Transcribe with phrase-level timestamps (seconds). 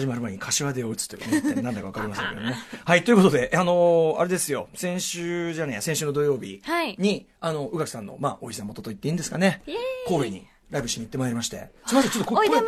[0.00, 2.54] 始まる前に柏手を打つというね、なんだかわかりませんけどね。
[2.84, 9.62] はい、ということで、あのーあれですよ、先週じゃねえや、先週の土曜日はいに、あの、宇垣さんの、まあ、お膝元と言っていいんですかね
[10.08, 10.46] 神戸に。
[10.70, 11.68] ライブしに行ってまいりまして。
[11.86, 12.60] すみません、ちょっと声、声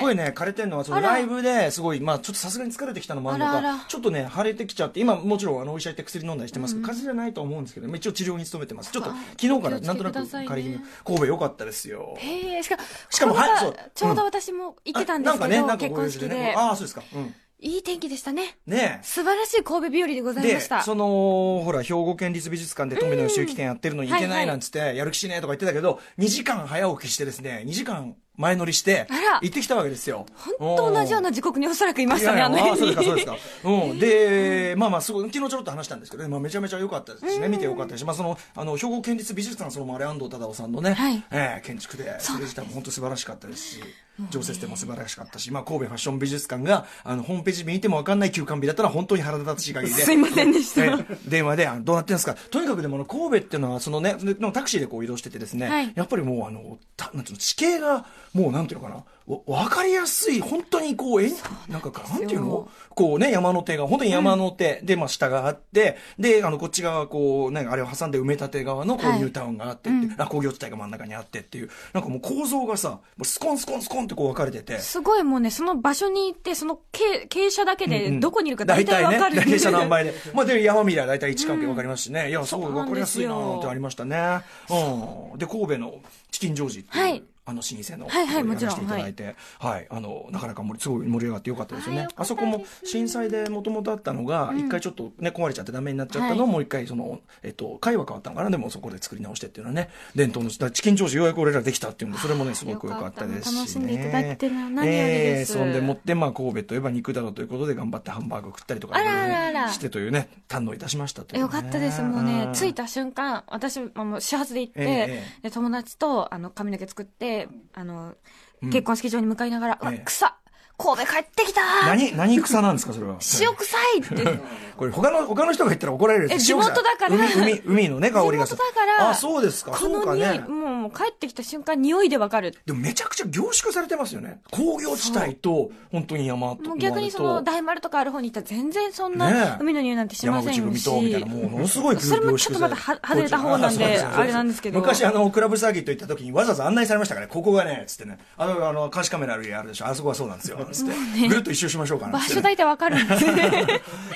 [0.00, 8.90] 声ね、枯れてんのは、そのライブですごい、まあ、ちょっとさすがに疲れてきたのもあるのか、ちょっとね、腫れてきちゃって、今、もちろん、あの、お医者行って薬飲んだりしてますけど、風邪じゃないと思うんですけど、一応治療に努めてます。
[8.90, 9.10] ちょっと、
[9.40, 12.14] 昨日からなんとなく仮に、神戸良かったですよ。
[12.18, 12.76] へえしか
[13.10, 16.54] しかもはいそうちょうど私も行ってたんですけど、あなんかね、なんか結ご用事でね。
[16.56, 17.02] ああ、そうですか。
[17.14, 17.34] うん。
[17.58, 18.58] いい天気でしたね。
[18.66, 19.04] ねえ。
[19.04, 20.82] 素晴らしい神戸日和でございまで、した。
[20.82, 29.06] その、ほら、兵庫県立美術館で富野義行展やってるのに行けないなんつって、やる気しねえとか言ってたけど、2時間早起きしてですね、2時間前乗りして
[29.40, 30.26] 行ってきたわけですよ。
[30.58, 32.94] 本当同じような時刻におそらくいましたね、いやいやああの辺に。
[32.94, 33.70] そうですか、そうですか。
[33.70, 33.98] うん。
[33.98, 41.24] で、まあまあ、すごい、昨日ちょろっと話したんですけどね、まあめちゃめちゃ良かったですしね、見て良かったですし、まあその、あの、兵庫県立美術館そのもあれ安藤忠雄さんのね、はい。
[41.30, 43.82] ええ建築で、それ自体も本当素晴らしかったですし、
[44.30, 49.94] 常設展も素晴らしかったし、まあ神戸ファッション美術館が、あの、ホームページ見てもわかんない休館日だったら本当に腹立たしい限り。
[49.94, 50.02] で。
[50.04, 50.84] すいませんでした。
[50.84, 52.34] ええ電話で、あのどうなってんですか。
[52.34, 55.92] とにかくでもあの、神戸っていうのは、そのね、ででもタクシーでこう移動しててですね、はい。
[55.94, 61.30] やっぱりもうあの、たなんていうの、地形が、もうなんていうのかな、わわかりやすい、本当にこう、え
[61.68, 62.68] なんか、なんていうの？
[62.94, 69.18] こうね、山の手が、本当に山の手、で、まあ下があって、で、あの、こっち側、こう、なんかあれを挟んで埋め立て側の、こう、はい。
[69.18, 79.42] ニュータウンがあってっていう、あ工業地帯が真ん中にあってっていう、なんかもう構造がさ、もうスコンスコンスコンってこう分かれてて、すごいもうね、その場所に行って、その傾傾斜だけでどこにいるか大大体ね、体わかる。
[79.42, 80.14] 傾斜何倍で。
[80.32, 82.30] まあ、で、山見りゃ大体位置関係わかりますしね。
[82.30, 84.40] いや、すごいわかりやすいなーってありましたね。
[84.70, 85.38] うん。
[85.38, 85.96] で、神戸の
[86.30, 92.08] チキンジョージっていう、はいあの、老舗の、はいはいもちろんいただいて、はい、あの、なかなか盛りすごい盛り上がってよかったですよね。
[92.16, 96.52] あそこも震災でもともとあったのが、一回ちょっとね、壊れちゃってダメになっちゃったのを、はい。
[96.52, 98.50] もう一回、その、えっと、会は変わったのかな？
[98.50, 103.58] でもそこで作り直してっていうのはね、伝統の、チキンジョージようやく俺らできたっていうんで、それもね、すごく良かったですし、ね。
[103.58, 105.52] 楽しんでいただいてるのは何よりです。
[105.52, 111.40] えーそんでもって、まあ、神戸といえば肉だろうということで頑張ってハンバーグ食ったりとか、あらあらあらしてというね、堪能いたしましたというね。
[111.42, 112.00] よかったです。
[112.00, 112.76] もうね、着いた。
[112.76, 115.48] た瞬間、私、まあもう始発で行って、ええ。
[115.48, 117.35] で友達と、あの、髪の毛作って、
[117.74, 118.14] あの、
[118.62, 120.36] 結婚式場に向かいながら、うわええ、草
[120.78, 123.14] 神戸帰ってきた何、何草なんですか、それは。
[123.40, 124.40] 塩臭いって。
[124.76, 129.70] これ他の、他の人が言ったら怒られるえ地元だから海、海、海のね、香りが地元だからあ、そうですか。
[129.70, 130.40] こそうかね。
[130.40, 132.54] もう帰ってきた瞬間、匂いでわかる。
[132.66, 134.40] でもめちゃくちゃ凝縮されてますよね。
[134.50, 136.68] 工業地帯と、本当に山と。
[136.68, 140.84] もう逆にその、大丸とかある方に行ったら全然そんねなえ海の匂いなんてしま山口組せんし。
[140.84, 144.78] とみたいな、もうものすごいそれもちょっとまたは外れた方なんで、あれなんですけど。
[144.78, 151.28] 昔あの、クラブサーキット行った時にわざわざ案内されましたからね、ここがね、つってね、あの、あの、監視カメラあるあるでしょ、あそこはそうなんですよ、つって。
[151.28, 153.24] ぐるっと一周しましょうかな、ね所大体わかるんです。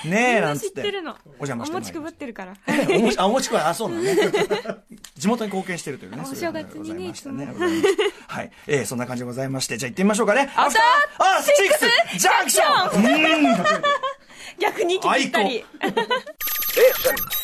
[0.09, 0.77] ねえ、なんつって。
[0.77, 1.17] 知ってるの。
[1.39, 2.55] お邪魔してお餅くぶってるから。
[2.89, 4.17] おもち、あ、おもちくわ、あ、そうなのね。
[5.17, 6.23] 地元に貢献してるというね。
[6.25, 7.47] お正月にねいましたね。
[7.53, 7.97] ございまし
[8.29, 8.53] たはい。
[8.67, 10.51] えー、そんな感じでございまして、じゃあ行ってみましょうかね。
[10.57, 11.79] アフターあ、シック
[12.17, 13.65] スジャンクション
[14.59, 15.65] 逆に息ぴったり。
[15.81, 17.31] Junction.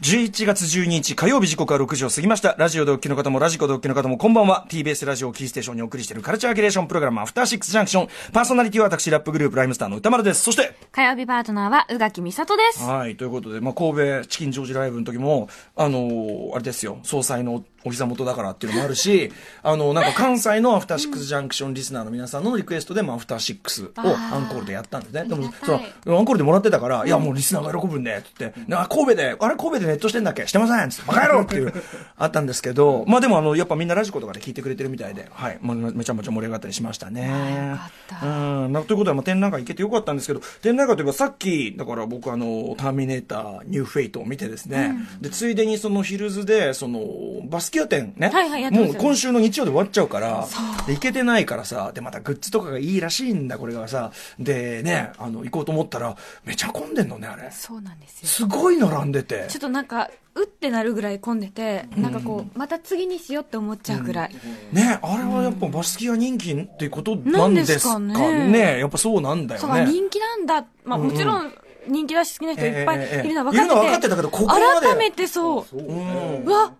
[0.00, 2.54] 11月12日火曜日時刻は6時を過ぎました。
[2.56, 4.66] ラジオでお聞きの方もラジコでお聞きの方もこんばんは。
[4.70, 8.08] TBS ラジオをキーステーションにお送りしているカルチャーキュレーションプログラムアフターシックスジャンクション。
[8.32, 10.42] パーソナリティは私ラップグループライムスターの歌丸です。
[10.42, 12.82] そして、火曜日パートナーは宇垣美里です。
[12.82, 19.32] はい、ということで、まあ、神戸チキンジョージライブの時も、あのーあれですよ、総裁のお膝元だからっていうのもあるし、
[19.62, 23.46] あの、なんか関西のアフターシックスジャンクションリスナーの皆さんのリクエストでもアフター。
[23.46, 25.24] シックスをアンコールでやったんですね。
[25.24, 25.72] でも、そ
[26.06, 30.46] の、アンコールでもらってたから、いや、もうリスナーが喜ぶんで、つって、あ、神戸で、あれ神戸でネットしてんだっけ？
[30.46, 30.90] してません。
[30.90, 31.72] つって、バカ野郎っていう、
[32.18, 37.76] あったんですけど、まあでもあの、やっぱみんなラジコとかで聞いてくれてるみたいで、はい、まあ、めちゃめちゃ盛り上がったりしましたね。
[38.22, 47.00] うん、なということで、まあ、展覧会行けてよかったんですけど、展覧会といえばさっき、だから僕あの、ターミネーター、ニューフェイトを見てですね、で、ついでにそのヒルズで、その、
[47.44, 50.46] バスキアね、はいはいやってもう今週の日曜で終わっちゃうから、
[50.86, 57.50] で、行けてないからさ、で、またグッズとかがいいらしいんだ、これがさ、でね、あの、行こうと思ったら、めちゃ混んでんのね、あれ。
[57.50, 58.28] そうなんですよ。
[58.28, 59.58] すごい並んでてちょ。
[59.58, 64.34] っとなんか、うってなるぐらい混んでて、なんかこう、また次にしようって思っちゃうぐらい。
[64.72, 68.78] ね、あれはやっぱバスキュア人気っていうことなんですかなんですかねね。
[68.80, 69.86] やっぱそうなんだよね。
[69.86, 70.66] 人気なんだ。
[70.84, 71.52] まあもちろん、
[71.88, 73.56] 人気だし好きな人いっぱいいるのは分かってて。
[73.56, 75.76] いるのは分かってたけどここまで改めてそう。
[75.76, 76.72] うんうわ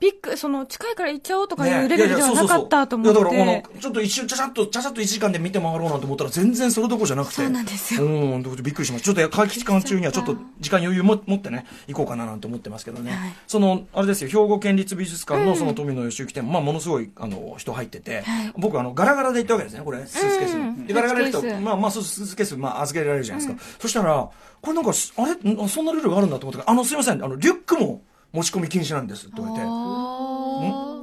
[0.00, 3.20] ビッグ、その、近いから行っちゃおうとかいうねレベルではなかったと思って。
[3.20, 7.34] いやいやそうそうそういやだからこの、ちょっと一瞬、ちゃちゃっと、ちゃちゃっと1時間で見て回ろうなんて思ったら、全然それどころじゃなくて。
[7.34, 9.04] そうなんですようん、でびっくりしました。
[9.04, 13.12] ちょっと、会期間中にはちょっと、時間余裕も持ってね、行こうかななんて思ってますけどね。
[13.12, 20.56] はいその、あれですよ、兵庫県立美術館のその富野義行展、まあ、ものすごい、あの、人入ってて、はい僕、あの、ガラガラで行ったわけですね、これ、スーツケース。
[20.56, 23.62] うんで、ガラガラで行くと、まあ、まあ、スーツケース、まあ、預けられるじゃないですか。
[23.78, 24.28] そしたら、
[24.60, 28.02] これなんか、あれんそんなルールがあるんだと思ったから、あの、すいません、あの、リュックも
[28.32, 29.68] 持ち込み禁止なんですって言われて。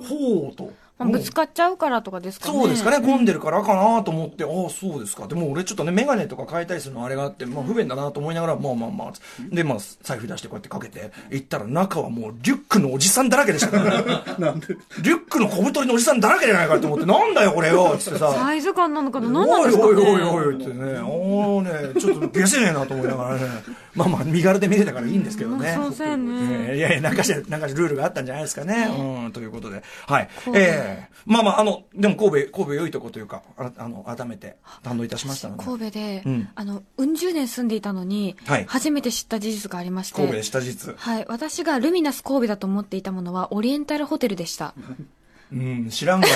[0.08, 0.72] ほうと。
[0.98, 2.60] まあぶつかっちゃうからとかですかね。
[2.60, 5.28] そうですかね、混んでるからかなと思って、ああ、そうですか。
[5.28, 9.14] でも俺ちょっとね、メガネとか変えたりするのあれがあって、まあ不便だなと思いながら、まあまあまあ、
[9.50, 14.04] で、まあ財布出してこうやってかけて、行ったら中はもうリュックのおじさんだらけでしたから、
[14.40, 14.68] なんで？
[15.02, 18.34] リュックの小太りのおじさんだらけじゃないかと思って、なんだよこれよつってさ。
[18.34, 19.30] サイズ感なのかな？
[19.30, 19.90] 何なんですかね？
[19.90, 23.42] おいおいおいおいってね、おーね、ちょっとゲせねえなと思いながらね、
[23.94, 25.76] まあまあ身軽で見れたからいいんですけどね。
[25.78, 26.32] まあそうそうやね
[26.70, 28.88] えーいやいや、なんかしら、なんかしらルールがあったんじゃないですかね。
[28.98, 29.84] うん、ということで。
[30.08, 30.30] はい。
[30.54, 35.64] ええまあまあ、あの、でも神戸、神戸良いとこというか、ああの、改めて堪能いたしましたので。
[35.64, 40.16] 神戸で、うんあの、うん十年住んでいたのに、はい初めて知った事実がありまして。
[40.16, 40.96] 神戸でした実。
[40.98, 41.26] はい。
[41.28, 44.74] 私がルミナス神戸だと思っていたものは、オリエンタルホテルでした。
[45.52, 46.34] うん、知らんがな。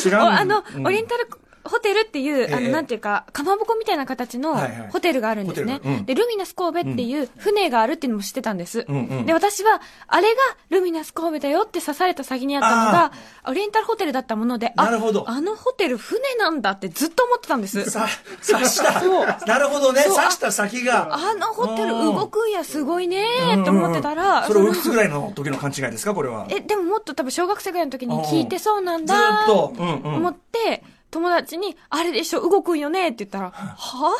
[0.00, 1.28] 知らん おあの、うんオリエンタル
[1.68, 4.56] ホテルっていう、あの、ええなんていうか、かまぼこみたいな形の
[4.90, 5.80] ホテルがあるんですね。
[6.04, 8.86] で、ルミナス神戸っていう船があるっていうのも知ってたんです。
[9.24, 10.36] で、私は、あれが
[10.70, 13.12] ルミナス神戸だよって刺された先にあったのが、
[13.48, 15.24] オリエンタルホテルだったもので、あなるほど。
[15.28, 17.90] あのホテル船なんだってずっと思ってたんです。
[17.90, 18.06] さ、
[18.46, 19.00] 刺した。
[19.46, 21.14] なるほどね、刺した先が。
[21.14, 26.46] あのホテルうん動くんや、すごいねーって思ってたら、それおいくつぐらいの時の勘違いですか、これは。
[26.48, 29.72] え、でももっと多分小学生ぐらいの時に聞いてそうなんだと。
[29.76, 34.16] 思って、友達に、あれでしょ、動くんよねって言ったら、は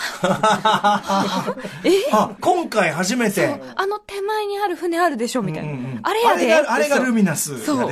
[1.85, 1.91] え？
[2.13, 3.61] あ、今回初めて。
[3.75, 5.73] あの手前にある船あるでしょみたいな。
[5.73, 7.79] うんうんあれやであれが、あれがそうルミナスそう。
[7.79, 7.91] 動かん。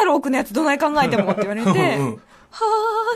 [0.00, 1.72] やろ、奥のやつどない考えてもって言われて、う
[2.02, 2.22] んうん
[2.52, 2.58] は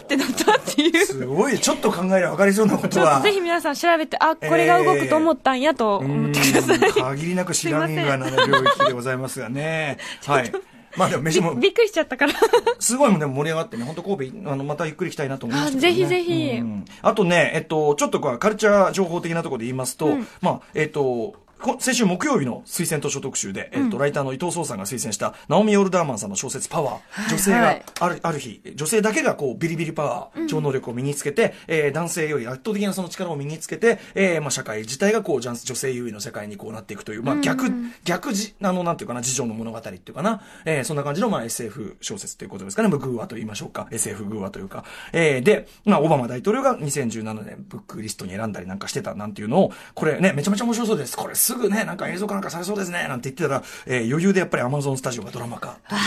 [0.00, 1.06] ーってなったっていう。
[1.06, 3.06] すごい、ちょっと考えれば分かりそうなことは。
[3.06, 6.76] ちょっとぜひ皆さん調べて、あ、これが動くと思ったんやと思ってください。
[6.78, 9.98] うん限りなく知らんがなの領域でございますがね。
[10.24, 10.52] はい。
[10.96, 12.32] まあでも飯もび、びっくりしちゃったから。
[12.78, 16.58] すごいもんでも盛り上がってね、本当神戸、あの、またゆっくり行きたいなと思いましたね、あぜひぜひ。
[16.58, 16.84] うん。
[17.02, 21.43] あとね、えっと、ちょっとこう、カルチャー情報的なところで言いますと、まあ、えっと、こ
[21.80, 27.30] 先週木曜日の推薦図書特集で、えっと、ライターの伊藤壮さんが推薦した、ナオミ・オルダーマンさんの小説パワー。
[27.30, 37.70] 女性がはいある、ある日、女性だけがこう、ビリビリパワー、超能力を身につけて、えー男性より圧倒的なその力を身につけて、えーまあ、社会自体がこう、女女性優位の世界にこうなっていくという、まあ、逆、
[38.04, 42.88] 逆じ、あの、なんていうかな、事情の物語っていうかな、えーそんな感じの、まあ、SF 小説ということですかね。
[42.88, 43.86] まあグーワと言いましょうか。
[43.90, 44.84] SF グーワというか。
[45.12, 51.16] えーで、まあ、オバマ大統領が2017年ブックリストに選んだりなんかしてたなんていうのを、これね、めちゃめちゃ面白そうです。
[51.16, 56.00] これすぐね、なんか映像化なんかされそうですね、なんて言ってたら、えー余裕でやっぱり Amazon スタジオがドラマ化ということが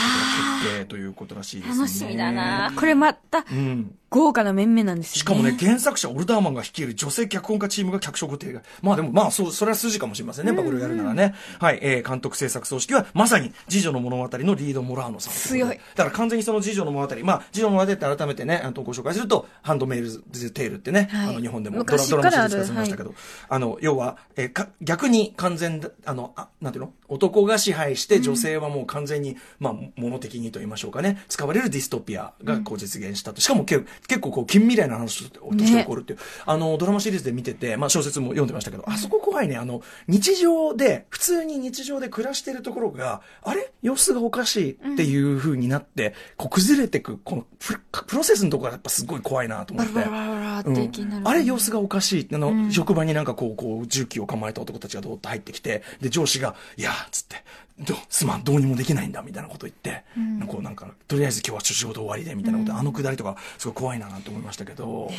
[0.61, 1.75] 決定ということらしいですね。
[1.77, 3.95] 楽しみだなこれまた、うん。
[4.09, 5.19] 豪華な面々なんですよね。
[5.19, 8.61] しかもね、原作者、オルダーマンが率いる女性脚本家チームが脚色っていう。
[8.81, 10.53] まあでも、まあ、そう、それは筋かもしれませんね。
[10.53, 11.35] やっぱこれをやるならね。
[11.59, 15.33] はい、えー、監督制作総指揮は、まさに、次女の物語のリード・モラーノさん。
[15.33, 15.79] 強い。
[15.95, 23.13] だから完全にその次女の物語、まあ、次女の物語って改めてね、あのご紹介すると、ハンドメイルズ・テールってね、はいあの、日本でもドラドラマシリーズ化されましたけど、
[23.49, 26.93] あの、要は、えーか、逆に完全だ、あの、あ、なんていうの？
[27.09, 33.41] 男が支配して、女性はもう完全に、まあ、物的にと言いましょうかね、使われるディストピアがこう実現したと。
[33.41, 43.71] しかもけ結構こう、近未来の話として起こるっていう、あの、ドラマシリーズで見てて、まあ、小説も読んでましたけど、あそこ怖いね、あの、日常で、普通に日常で暮らしてるところが、あれ？
[43.81, 49.99] 様子がおかしいっていう風になって、こう、崩れてく、このプロ、セスのところがやっぱすごい怖いなと思って。
[50.03, 52.27] あれ様子がおかしい。
[52.33, 57.37] あの、職場になんかこう、こう、重機を構えた男たちがどーっと入ってきて、で、上司が、いやー、つって、
[57.79, 60.47] どすまん、どうにもできないんだ、みたいなこと言って、なん。
[60.47, 65.09] かこうなんか、とりあえず今日は仕事終わりで、みたいなこと、あのくだりとか、すごい怖いな、なんて思いましたけど、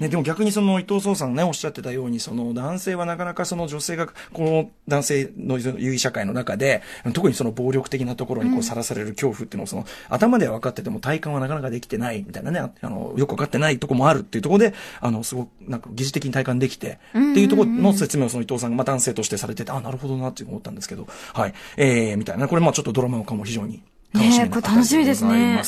[0.00, 21.54] ね、でも逆にその伊藤壮さんね、おっしゃってたように、その男性はなかなかその女性が、この男性の優位社会の中で、特にその暴力的なところにこうさらされる恐怖っていうのを、その、頭では分かってても体感はなかなかできてない、みたいなね、ああの、よく分かってないとこもあるっていうところで、あの、すごく、なんか疑似的に体感できて、っていうところの説明をその伊藤さんが、まあ男性としてされてて、あ、なるほどなって思ったんですけど、はい。
[21.76, 22.48] えー、みたいな。
[22.48, 23.82] これまあちょっとドラマ化も非常に
[24.14, 25.62] 楽しみなねえこれ楽しみですね。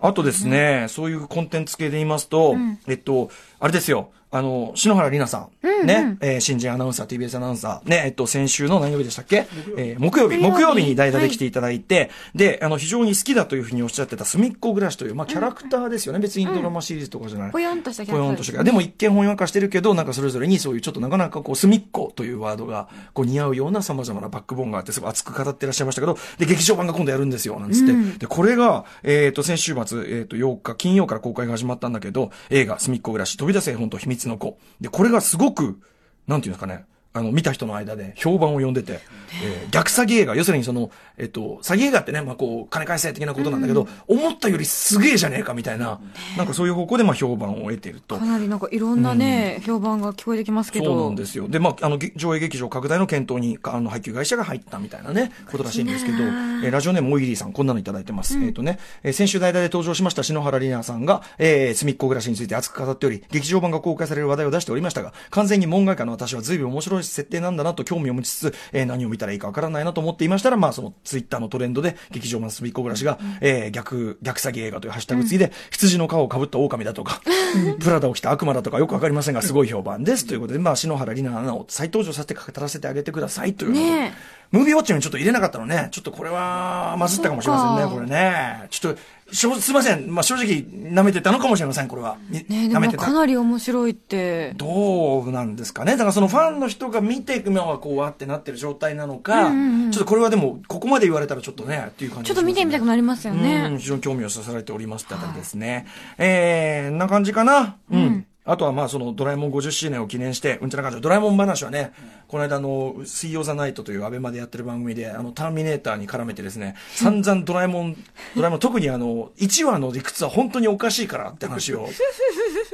[0.00, 2.54] あとですね、そういうコンテンツ系で言いますと、
[2.86, 4.10] えっと、あれですよ。
[4.30, 5.48] あの、篠原里奈さ
[5.82, 5.86] ん。
[5.86, 6.18] ね。
[6.20, 7.88] えー新人アナウンサー、TBS アナウンサー。
[7.88, 9.46] ね、えっと、先週の何曜日でしたっけ？
[9.76, 10.36] えー木曜日。
[10.36, 16.18] 木曜日木曜日に代打で来ていただいて、で、あの、非常に好きだというふうにおっしゃってた、すみっこ暮らしという、まあ、キャラクターですよね。
[16.18, 17.52] 別にドラマシリーズとかじゃない。
[17.52, 28.18] ぽよんとしたキャぽラクターですよんとしたでも一見翻訳化してるけど、なんかそれぞれにそういうちょっとなかなかこう、隅っこというワードが、こう似合うような様々なバックボーンがあって、すごい熱く語ってらっしゃいましたけど、で、劇場版が今度やるんですよ、なんつって。
[28.18, 34.58] で、これが、えっ、と、先週末、えっ、と、8日、金曜から公開が始まったんだけど、映画、隅っこ暮らし、飛び出せ本と秘密の子。
[34.80, 35.78] で、これがすごく、
[36.26, 39.00] なんていうんですかね、あの、見た人の間で評判を呼んでて、
[39.42, 46.00] えー逆詐欺映画、要するにその、えっと、詐欺映画ってね、まあこう、金返せ的なことなんだけど、思ったよりすげえじゃねえかみたいな、
[46.36, 48.24] なんかそういう方向でまあ評判を得てるとか。
[48.24, 50.86] なりなんかいろんなね、評判が聞こえてきますけど。
[50.86, 51.48] そうなんですよ。
[51.48, 58.38] で、まあ、あの、げ上映劇場拡大の検討に、あの、配給会社が入ったみたいなね、ことらしいんですけど、えーラジオネームモイリーさん、こんなのいただいてます。
[58.38, 77.20] えっ、とね、えー先週代々で登場しました篠原里奈さんが、えー、隅っこ暮らしについて熱く語っており、劇場版が公開される話題を出しておりましたが、完全に門外家の私は随分面白い設定なんだなと興味を持ちつつ、えー何を見たらいいかわからないなと思っていましたら、まあ、その、ツイッターのトレンドで、劇場版隅っこ暮らしが、えー逆、逆詐欺映画というハッシュタグ付きで、羊の皮をかぶった狼だとか、
[77.80, 80.26] プラダを着た悪魔だとかよくわかりませんが、すごい評判です。
[80.26, 84.12] ということで、まあ、篠原里奈アナを再登場させて語らせてあげてくださいという
[84.50, 88.66] ムービーウォッチにちょっと入れなかったのね、ちょっとこれは、まずったかもしれませんね、これね。
[88.70, 89.00] ちょっと、
[89.30, 90.12] すいません。
[90.12, 92.16] まあ、正直、舐めてたのかもしれません、これは。
[92.30, 93.12] にねでも舐めてたか。
[93.12, 94.54] なり面白いって。
[94.56, 95.92] どうなんですかね。
[95.92, 103.76] だからそのファンの人が見て、今はこう、わってなってる状態なのか、ちょっとこれはでも、ここまで言われたらちょっとね、っていう感じちょっと見てみたくなりますようん、ね。
[103.78, 105.86] 非常に興味をそそられておりますってあたりですね。
[106.16, 107.76] えー、んな感じかな？
[107.90, 108.26] うん。
[108.48, 111.92] あとはまあそのドラえもん50周年を記念して、うんちゃな感じで、ドラえもん話はね、
[112.28, 117.96] この間の、水曜ザナイトというアベマでやってる番組で、あの、ターミネーターに絡めてですね、散々ドラえもん、
[118.34, 121.88] ドラえもん、特にあの、1話の理屈は本当におかしいからって話を、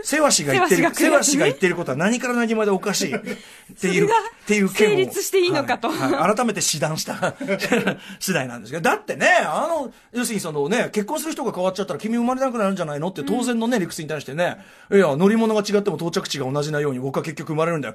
[0.03, 3.19] セワシが言ってる、セセワシが言ってることは何から何までおかしいっ
[3.81, 4.09] ていう、っ
[4.47, 4.91] ていう件を。
[4.91, 5.91] 成立していいのかと。
[5.91, 7.35] 改めて試断した
[8.21, 14.59] 次第なんですけど、だってね、あの、要するにそのね、結婚する人が変わっちゃったら君生まれなくなるんじゃないのって当然のね、理屈に対してね、
[14.93, 17.95] いや、乗り物が違っても到着地が同じなように僕は結局生まれるんだよ。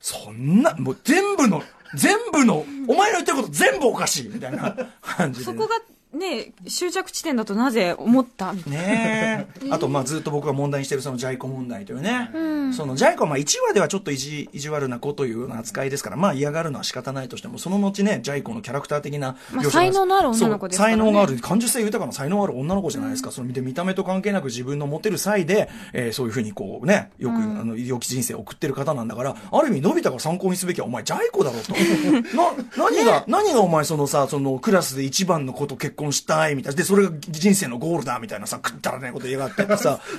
[0.00, 1.62] そんな、もう全部の、
[1.94, 5.76] 全部の、お前の言ってること全部おかしいみたいな感じで、そこが
[6.12, 8.52] ね、終着地点だとなぜ思った。
[8.52, 9.68] ねえ。
[9.70, 12.30] あと、まあ、ずっと僕が問題にしてるそのジャイコ問題というね。
[12.72, 23.30] そのジャイコはまあ1話ではちょっと意地意地悪な子というような扱いですから、まあ嫌がるのは仕方ないとしても、その後ね、ジャイコのキャラクター的なまあ才能のある女の子ですね才能がある、感受性豊かな才能ある女の子じゃないですか。
[23.30, 31.72] その見て見た目と関係なく自分の持てる際で、えーそういうふうにこうね、よく、あの、医療機人生を送ってる方なんだから、ある意味、のび太が参考にすべきはお前ジャイコだろうと。
[32.36, 36.76] な、何が、何がお前そのさ、そのクラスで一番の子と結婚したいみたいな。
[36.76, 40.00] で、それが人生のゴールだみたいなさ、くったらねこと言いやがってってさ。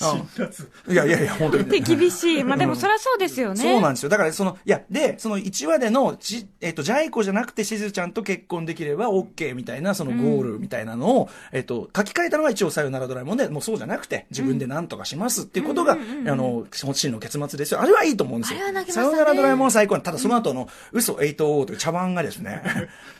[0.00, 1.64] うんいやいやいや、 本当に。
[1.64, 2.44] で厳しい。
[2.44, 3.62] まあでもそりゃそうですよね。
[3.62, 4.08] そうなんですよ。
[4.08, 15.96] だから、その、いや、で、その1話での、じえっ、と、ジャイコじゃなくてしずちゃんと結婚できれば OK みたいな、そのゴールみたいなのを、えっ、と、書き換えたのが一応さよならドラえもんで、もうそうじゃなくて、自分で何とかしますっていうことが、あ
[16.34, 17.80] の、真の結末ですよ。
[17.80, 18.60] あれはいいと思うんですよ。
[18.88, 22.62] さよならドラえもんは最高なただその後の、嘘8王という茶番がですね、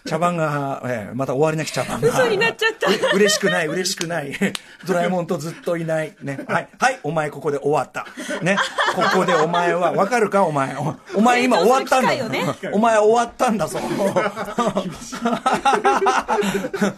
[0.06, 2.08] 茶番が、えーまた終わりなき茶番が。
[2.08, 4.32] 嘘になっちゃったう嬉しくない、嬉しくない。
[4.86, 6.14] ドラえもんとずっといない。
[6.22, 6.40] ね。
[6.46, 6.65] はい。
[6.78, 8.06] はい、お前ここで終わった。
[8.42, 8.56] ね。
[8.94, 10.44] ここでお前は、わかるか？
[10.44, 10.74] お前。
[10.76, 12.12] おお前今終わったんだ
[12.72, 13.78] お前終わったんだぞ。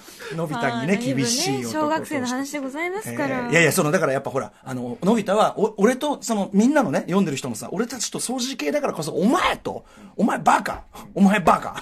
[0.37, 3.39] のび太にね、まあ厳しい小学生の話でございますから。
[3.39, 9.85] えーいやいや、その、だからやっぱほら、あの、のび太は、お俺と、その、みんなのね、読んでる人もさ、俺たちと掃除系だからこそ、お前と、
[10.17, 11.81] お前バカお前バカ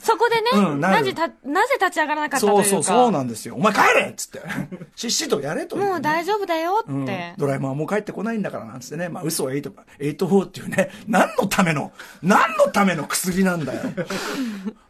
[0.00, 2.46] そこでね、うんなぜた、なぜ立ち上がらなかった。
[2.46, 3.56] そうそう、そうなんですよ。
[3.56, 4.40] お前帰れっつって。
[4.94, 6.90] しっしとやれともう大丈夫だよって。
[6.90, 11.92] うんドラえもんはもう帰ってこないんだからなんつってね、まあ嘘は8、84っていうね、何のための、
[12.22, 13.80] 何のための薬なんだよ。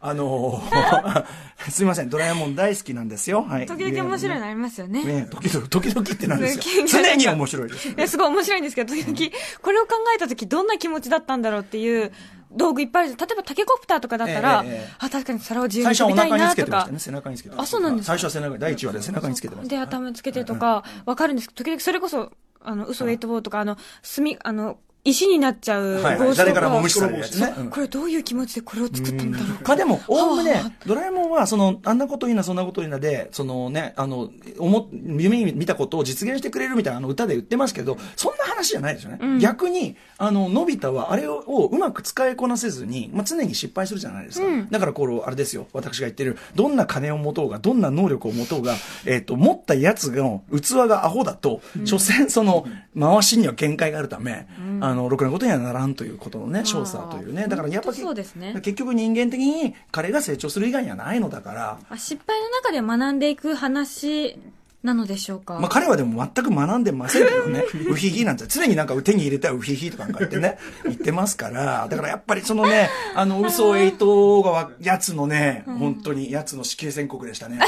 [0.01, 1.25] あのー
[1.69, 3.43] すいません、ドラえもん大好きなんですよ。
[3.43, 3.65] はい。
[3.65, 5.03] 時々面白いのありますよね。
[5.03, 6.87] ね時々、時々ってなんですよ ね。
[6.87, 7.89] 常に面白いです。
[7.89, 12.11] いや、すごい面白いんですけど、時々、これを考えた時どんな気持ちだったんだろうっていう
[12.51, 13.17] 道具いっぱいある。
[13.17, 16.99] 例えばタケコプターとかだったら、ええええあ、確かに皿を自由に飛びたい腹につけなとかてましたね。。
[16.99, 19.75] 背中につけてあそうなんですか最初は背中に、第1話で背中につけてました。
[19.75, 22.31] で、頭つけてとか、わかるんですけど、時々それこそ、
[22.61, 27.53] あの、嘘ウェイトボーとか、あの、墨、あの、石になっちゃうはいはい誰からもか、無視されるやつね。
[27.57, 27.63] う。
[27.63, 27.69] ん。
[27.69, 29.61] これどういう気持ちでこれを作ったんだろうか。
[29.67, 39.39] まあでも、おおむねはあ、ドラえもんは、その、あんなこといいな、そんなこといいなで、そのね、あの、思、夢に見たことを実現してくれるみたいなあの歌で言ってますけど、そんな話じゃないですよね。
[39.39, 44.47] 逆に、あの、のび太は、あれををうまく使いこなせずに、まあ、常に失敗するじゃないですか。
[44.69, 48.75] だから、こう、あれですよ、私が言ってる、どんな金を持とうが、どんな能力を持とうが、
[49.05, 52.67] えっ、と、持ったやつの器がアホだと、所詮その、
[52.99, 54.47] 回しには限界があるため、
[54.81, 57.47] あの、ろくなことにはならんということのね、少佐というね。
[57.47, 58.53] だから、やっぱ本当そうですね。
[58.61, 64.37] 結局人間的に彼が成長する以外にはないのだから、まあ失敗の中で学んでいく話
[64.81, 65.59] なのでしょうか？
[65.59, 68.45] まあ彼はでも全く学んでませんけどね、 ウヒヒなんて。
[68.47, 77.59] 常になんか手に入れたらウヒヒとかなんか言ってね、 言ってますから、だからやっぱりそのね、あの、嘘エイトがわやつのね、本当にやつの死刑宣告でしたね。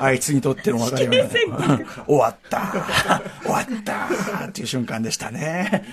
[0.00, 1.30] あ いつにとっての別れはね、
[2.06, 5.84] 終わった、終わったっていう瞬間でしたね。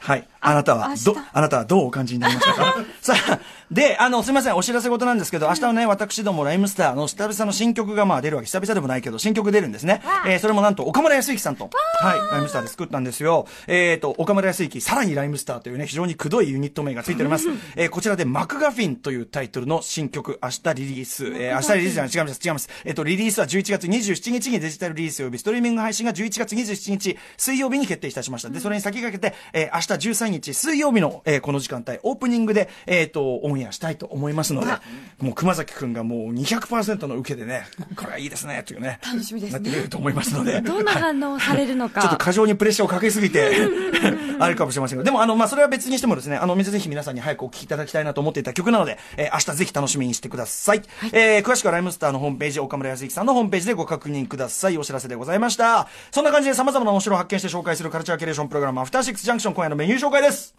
[0.00, 0.26] はい。
[0.40, 2.76] あなたはど、あなたはどうお感じになりましたか？
[3.02, 10.02] さあ、で、あの、すみません、お知らせ事なんですけど、明日はね、私どもライムスターの久々の新曲がまあ出るわけ、久々でもないけど、新曲出るんですね。
[10.26, 11.68] えーそれもなんと、岡村康之さんと、
[12.00, 13.46] はい、ライムスターで作ったんですよ。
[13.66, 17.46] えっ、と、岡村康之、さらにライムスターというね、非常にくどいユニット名がついております。
[17.76, 22.68] えーこちらで、マクガフィンというタイトルの新曲、明日リリース、えー明日リリースじゃない、違います、違います。
[22.84, 28.48] えっ、と、リリースは11月27日にデジタルリリース及びストリーミング配信が11月27日、水曜日に決定いたしました。
[28.48, 34.72] で、それに先駆けて、えー明日13日、水曜日の、えーこの時間帯、オープニングで、えっ、と、オンエアしたいと思いますので、
[35.18, 37.64] もう熊崎くんがもう200%の受けでね、
[37.96, 38.98] これはいいですね、というね。
[39.04, 40.60] 楽しみですねなってくれると思いますので。
[40.60, 42.00] どんな反応をされるのか。
[42.00, 43.50] ちょっと過剰にプレッシャーをかけすぎて、
[44.38, 50.82] あるかもしれませんが、でも、あの、まあ、それは別にしてもですね、あの、ぜひ皆さんに早くお聴きいただきたいなと思っていた曲なので、えー明日ぜひ楽しみにしてください。
[51.12, 54.78] えー詳しくはライムスターのホームページ、岡村康之さんのホームページでご確認ください。
[54.78, 55.88] お知らせでございました。
[56.10, 60.54] そんな感じで様々な面白を発見して紹介するカルチャーキュレーションプログラム、アフターシックスジャンクション、今夜のメニュー紹介です。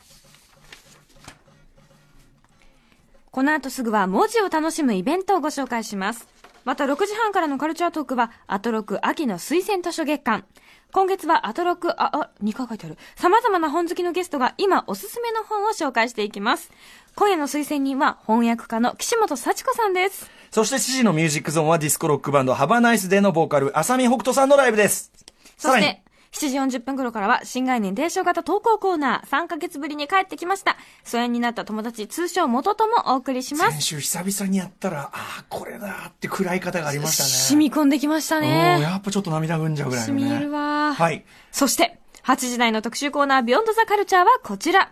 [3.31, 6.27] この後すぐは文字を楽しむイベントをご紹介します。
[6.65, 10.45] また6時半からのカルチャートークは、アトロク秋の推薦図書月間。
[10.91, 12.97] 今月はアトロク、あ、あ、2回書いてある。
[13.15, 16.69] 様々な本好きのゲストが今おすすめの本を紹介していきます。
[17.15, 20.29] 今夜の推薦人は翻訳家の岸本佐知子さんです。
[20.51, 25.11] そして7時のミュージックゾーンはディスコロックバンド、 Have a Nice Day のボーカル、浅見北斗さんのライブです。
[25.57, 26.03] さらにそして、
[26.33, 30.77] 7時40分頃からは新概念提唱型投稿コーナー3ヶ月ぶりに帰ってきました。
[31.03, 33.81] 疎遠になった友達通称元ともお送りします先。
[33.81, 37.29] 週久々にやったら、ああ、これだって暗い方がありましたね。
[37.29, 38.79] 染み込んできましたうんね。
[38.81, 40.21] やっぱちょっと涙ぐんじゃうぐらいのね。
[40.21, 40.93] 染み入るわ。
[40.93, 41.25] はい。
[41.51, 44.91] そして、8時台の特集コーナー、ビヨンドザカルチャーはこちら。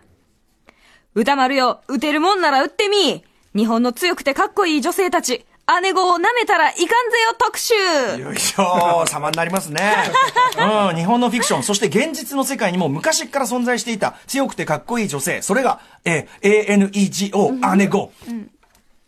[1.15, 3.24] 歌丸よ、打てるもんなら打ってみ
[3.55, 5.46] 日本の強くてかっこいい女性たち、
[5.81, 7.73] 姉子を舐めたらいかんぜよ特集
[8.19, 9.93] よいしょ様になりますね。
[10.89, 18.11] うん、日本のフィクション、そして現実の世界にも昔から存在していた強くてかっこいい女性、それが、えー ANEGO、姉子。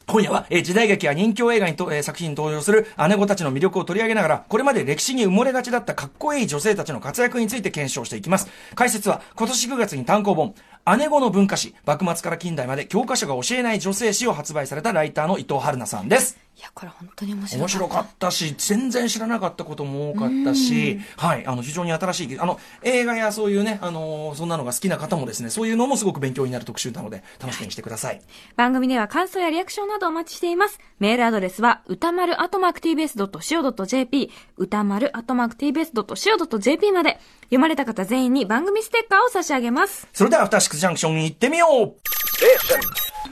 [0.08, 8.48] 今夜は、えー時代劇や人気映画にと、えー作品に登場する姉子たちの魅力を取り上げながら、これまで歴史に埋もれがちだったかっこいい女性たちの活躍について検証していきます。
[8.76, 10.54] 解説は、今年9月に単行本、
[10.98, 16.38] 姉子の文化史、幕末から近代まで教科書が教えない女性史を発売されたライターの伊藤春菜さんです。
[16.58, 17.62] いや、これ本当に面白い。
[17.62, 28.22] 面白かったし、全然知らなかったことも多かったし、はい、あの、非常に新しい、あの、映画やそういうね、あの、そんなのが好きな方もですね、そういうのもすごく勉強になる特集なので、楽しみにしてください。
[28.58, 30.80] 番組では感想やリアクションなどお待ちしています。
[31.00, 40.08] メールアドレスは、歌丸アットマーク tbs.co.jp、歌丸アットマーク tbs.co.jp まで、読まれた方全員に番組ステッカーを差し上げます。
[40.14, 41.96] それでは、アフターシックスジャンクションに行ってみよう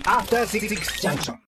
[0.06, 0.68] After Six
[1.02, 1.36] Junction.